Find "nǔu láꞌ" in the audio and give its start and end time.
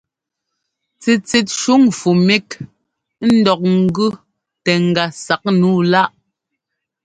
5.59-6.13